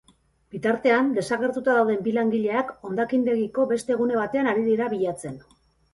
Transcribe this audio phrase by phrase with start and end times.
[0.53, 5.39] Bitartean, desagertuta dauden bi langileak hondakindegiko beste gune batean ari dira bilatzen.